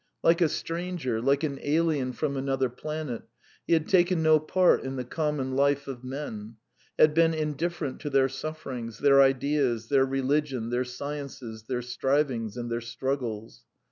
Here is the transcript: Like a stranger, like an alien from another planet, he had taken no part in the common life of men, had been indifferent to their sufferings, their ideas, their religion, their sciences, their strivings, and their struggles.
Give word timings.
Like 0.23 0.41
a 0.41 0.49
stranger, 0.49 1.21
like 1.21 1.43
an 1.43 1.59
alien 1.61 2.13
from 2.13 2.35
another 2.35 2.69
planet, 2.69 3.21
he 3.67 3.73
had 3.73 3.87
taken 3.87 4.23
no 4.23 4.39
part 4.39 4.81
in 4.83 4.95
the 4.95 5.03
common 5.05 5.55
life 5.55 5.87
of 5.87 6.03
men, 6.03 6.55
had 6.97 7.13
been 7.13 7.35
indifferent 7.35 7.99
to 7.99 8.09
their 8.09 8.27
sufferings, 8.27 8.97
their 8.97 9.21
ideas, 9.21 9.89
their 9.89 10.03
religion, 10.07 10.71
their 10.71 10.85
sciences, 10.85 11.65
their 11.69 11.83
strivings, 11.83 12.57
and 12.57 12.71
their 12.71 12.81
struggles. 12.81 13.61